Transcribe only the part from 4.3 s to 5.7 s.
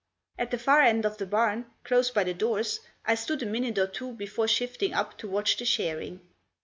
shifting up to watch the